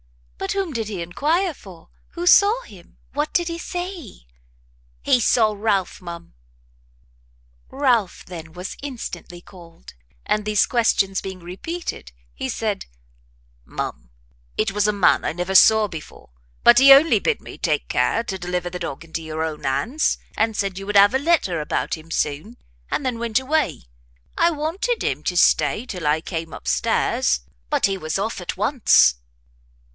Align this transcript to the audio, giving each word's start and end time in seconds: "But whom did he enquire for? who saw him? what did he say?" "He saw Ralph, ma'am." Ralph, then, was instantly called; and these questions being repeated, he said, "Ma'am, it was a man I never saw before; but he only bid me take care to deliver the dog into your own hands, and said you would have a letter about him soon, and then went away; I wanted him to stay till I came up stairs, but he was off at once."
"But 0.39 0.53
whom 0.53 0.73
did 0.73 0.87
he 0.87 1.03
enquire 1.03 1.53
for? 1.53 1.89
who 2.09 2.25
saw 2.25 2.63
him? 2.63 2.97
what 3.13 3.31
did 3.31 3.47
he 3.47 3.59
say?" 3.59 4.25
"He 5.03 5.19
saw 5.19 5.53
Ralph, 5.55 6.01
ma'am." 6.01 6.33
Ralph, 7.69 8.25
then, 8.25 8.51
was 8.53 8.75
instantly 8.81 9.39
called; 9.41 9.93
and 10.25 10.43
these 10.43 10.65
questions 10.65 11.21
being 11.21 11.39
repeated, 11.41 12.11
he 12.33 12.49
said, 12.49 12.87
"Ma'am, 13.63 14.09
it 14.57 14.71
was 14.71 14.87
a 14.87 14.91
man 14.91 15.23
I 15.23 15.33
never 15.33 15.53
saw 15.53 15.87
before; 15.87 16.31
but 16.63 16.79
he 16.79 16.91
only 16.91 17.19
bid 17.19 17.39
me 17.39 17.59
take 17.59 17.87
care 17.87 18.23
to 18.23 18.39
deliver 18.39 18.71
the 18.71 18.79
dog 18.79 19.05
into 19.05 19.21
your 19.21 19.43
own 19.43 19.63
hands, 19.63 20.17
and 20.35 20.57
said 20.57 20.79
you 20.79 20.87
would 20.87 20.97
have 20.97 21.13
a 21.13 21.19
letter 21.19 21.61
about 21.61 21.95
him 21.95 22.09
soon, 22.09 22.57
and 22.89 23.05
then 23.05 23.19
went 23.19 23.39
away; 23.39 23.83
I 24.35 24.49
wanted 24.49 25.03
him 25.03 25.21
to 25.25 25.37
stay 25.37 25.85
till 25.85 26.07
I 26.07 26.19
came 26.21 26.51
up 26.51 26.67
stairs, 26.67 27.41
but 27.69 27.85
he 27.85 27.97
was 27.99 28.17
off 28.17 28.41
at 28.41 28.57
once." 28.57 29.15